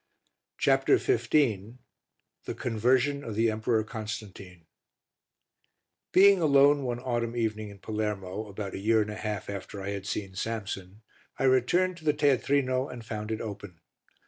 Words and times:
CHAPTER 0.57 0.97
XV 0.97 1.29
THE 1.29 2.55
CONVERSION 2.57 3.23
OF 3.23 3.35
THE 3.35 3.51
EMPEROR 3.51 3.83
CONSTANTINE 3.83 4.65
Being 6.11 6.41
alone 6.41 6.81
one 6.81 6.97
autumn 6.97 7.35
evening 7.35 7.69
in 7.69 7.77
Palermo, 7.77 8.47
about 8.47 8.73
a 8.73 8.79
year 8.79 9.03
and 9.03 9.11
a 9.11 9.15
half 9.15 9.47
after 9.47 9.79
I 9.79 9.89
had 9.89 10.07
seen 10.07 10.33
Samson, 10.33 11.03
I 11.37 11.43
returned 11.43 11.97
to 11.97 12.03
the 12.05 12.15
teatrino 12.15 12.91
and 12.91 13.05
found 13.05 13.29
it 13.29 13.41
open. 13.41 13.79